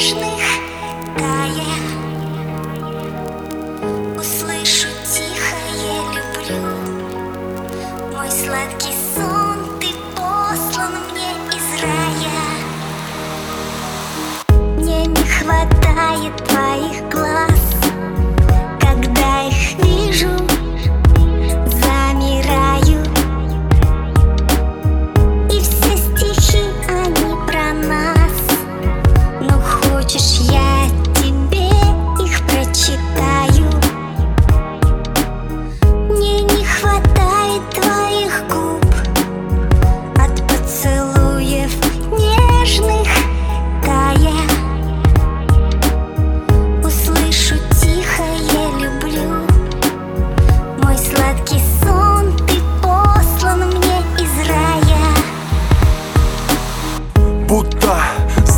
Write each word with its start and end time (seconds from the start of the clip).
нежных 0.00 0.40
тая 1.18 1.76
Услышу 4.18 4.88
тихое 5.04 5.94
люблю. 6.14 6.62
Мой 8.10 8.30
сладкий 8.30 8.94
сон 9.14 9.78
ты 9.78 9.88
послан 10.16 10.92
мне 11.10 11.32
из 11.54 11.68
рая. 11.82 12.40
Мне 14.78 15.04
не 15.04 15.24
хватает 15.26 16.34
твоих 16.46 17.09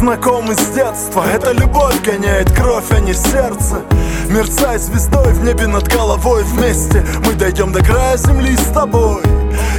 знакомы 0.02 0.56
с 0.56 0.74
детства. 0.74 1.24
Эта 1.32 1.52
любовь 1.52 2.02
гоняет 2.02 2.50
кровь, 2.50 2.90
а 2.90 2.98
не 2.98 3.14
сердце. 3.14 3.82
Мерцай 4.28 4.76
звездой 4.76 5.32
в 5.32 5.44
небе 5.44 5.68
над 5.68 5.86
головой 5.86 6.42
Вместе. 6.42 7.06
Мы 7.24 7.34
дойдем 7.34 7.70
до 7.70 7.84
края 7.84 8.16
земли 8.16 8.56
с 8.56 8.72
тобой. 8.74 9.22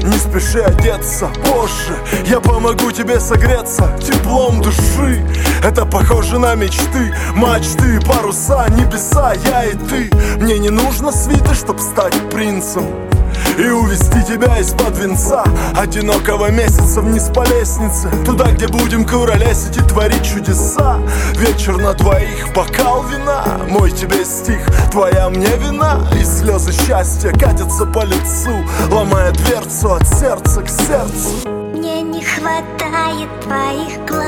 Не 0.02 0.18
спеши 0.18 0.62
одеться 0.62 1.28
позже. 1.44 1.98
Я 2.26 2.40
помогу 2.40 2.90
тебе 2.92 3.20
согреться 3.20 3.90
теплом 4.02 4.62
души. 4.62 5.26
Это 5.64 5.86
похоже 5.86 6.40
на 6.40 6.56
мечты, 6.56 7.16
мечты, 7.36 8.00
паруса, 8.06 8.66
небеса 8.70 9.34
Я 9.34 9.64
и 9.64 9.74
ты. 9.76 10.12
Мне 10.42 10.60
не 10.60 10.70
нужно 10.70 11.12
свиты, 11.12 11.54
чтоб 11.54 11.80
стать 11.80 12.14
принцем 12.30 12.84
и 13.58 13.70
увести 13.70 14.24
тебя 14.24 14.58
из-под 14.58 14.98
венца. 14.98 15.44
Одинокого 15.78 16.52
месяца 16.52 17.02
вниз 17.02 17.30
по 17.34 17.46
лестнице 17.46 18.10
Туда, 18.26 18.52
где 18.52 18.68
будем 18.68 19.06
куролесить 19.06 19.78
и 19.78 19.82
творить 19.82 20.26
чудеса. 20.26 20.98
Вечер 21.36 21.78
на 21.78 21.94
двоих, 21.94 22.54
бокал 22.54 23.04
вина. 23.04 23.60
Мой 23.70 23.92
тебе 23.92 24.26
стих, 24.26 24.66
твоя 24.92 25.30
мне 25.30 25.56
вина. 25.58 26.08
И 26.20 26.24
слезы 26.26 26.74
счастья 26.74 27.32
катятся 27.32 27.86
по 27.86 28.04
лицу 28.04 28.52
Ломая 28.90 29.32
дверцу 29.32 29.94
от 29.94 30.08
сердца 30.08 30.62
к 30.62 30.70
сердцу. 30.70 31.48
Мне 31.74 32.02
не 32.02 32.24
хватает 32.24 33.30
твоих 33.42 34.06
глаз 34.06 34.23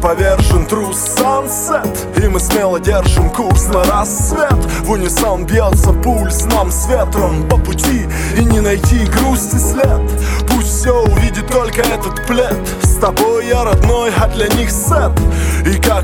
повержен 0.00 0.66
трус 0.66 0.98
сансет 0.98 1.88
И 2.16 2.28
мы 2.28 2.40
смело 2.40 2.80
держим 2.80 3.30
курс 3.30 3.66
на 3.68 3.84
рассвет. 3.84 4.58
В 4.84 4.90
унисон 4.90 5.44
бьется 5.44 5.92
пульс 5.92 6.44
нам 6.46 6.70
с 6.70 6.88
ветром 6.88 7.48
По 7.48 7.56
пути 7.56 8.06
и 8.36 8.44
не 8.44 8.60
найти 8.60 9.06
грусти 9.06 9.56
след. 9.56 10.00
Пусть 10.48 10.80
все 10.80 10.92
увидит 10.92 11.46
только 11.48 11.82
этот 11.82 12.26
плед. 12.26 12.56
С 12.82 12.96
тобой 12.96 13.46
я 13.46 13.64
родной, 13.64 14.10
а 14.20 14.28
для 14.28 14.48
них 14.48 14.70
сет 14.70 15.12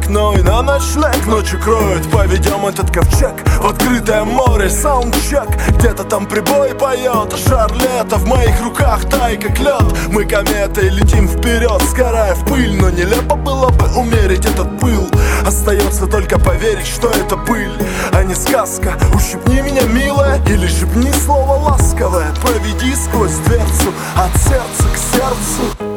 окно 0.05 0.35
и 0.35 0.43
на 0.43 0.63
ночлег 0.63 1.27
Ночью 1.27 1.61
кроют, 1.61 2.11
поведем 2.11 2.67
этот 2.67 2.91
ковчег 2.91 3.35
В 3.61 3.67
открытое 3.67 4.25
море, 4.25 4.69
саундчек 4.69 5.49
Где-то 5.79 6.05
там 6.05 6.27
прибой 6.27 6.75
поет. 6.75 7.35
Шарлета 7.47 8.17
в 8.17 8.27
моих 8.27 8.61
руках, 8.63 9.09
тай 9.09 9.37
как 9.37 9.59
лед 9.59 9.85
Мы 10.11 10.25
кометой 10.25 10.91
летим 10.91 11.29
вперед, 11.29 11.83
сгорая 11.91 12.35
в 12.35 12.45
пыль. 12.47 12.75
Но 12.81 12.91
нелепо 12.91 13.37
было 13.37 13.71
бы 13.71 13.87
умерить 13.97 14.47
этот 14.47 14.79
пыл. 14.79 15.09
Остается 15.47 16.07
только 16.07 16.39
поверить, 16.39 16.87
что 16.87 17.09
это 17.09 17.37
пыль, 17.37 17.73
а 18.13 18.23
не 18.23 18.35
сказка. 18.35 18.95
Ущипни 19.15 19.61
меня, 19.61 19.83
милая, 19.83 20.41
или 20.47 20.67
шепни 20.67 21.11
слово 21.13 21.55
ласковое. 21.71 22.29
Проведи 22.43 22.95
сквозь 22.95 23.37
дверцу 23.47 23.93
от 24.17 24.41
сердца 24.41 24.85
к 24.93 24.97
сердцу. 24.97 25.94